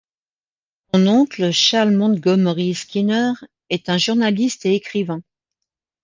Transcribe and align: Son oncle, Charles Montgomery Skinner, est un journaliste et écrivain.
Son 0.91 1.05
oncle, 1.05 1.51
Charles 1.51 1.93
Montgomery 1.95 2.73
Skinner, 2.73 3.33
est 3.69 3.87
un 3.87 3.99
journaliste 3.99 4.65
et 4.65 4.73
écrivain. 4.73 5.21